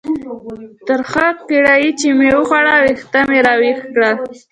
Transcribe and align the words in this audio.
ترخه 0.87 1.27
کړایي 1.49 1.89
چې 1.99 2.07
مې 2.17 2.29
وخوړه، 2.37 2.75
وینه 2.83 3.21
مې 3.29 3.39
را 3.45 3.53
ویښه 3.61 3.87
کړه. 3.93 4.11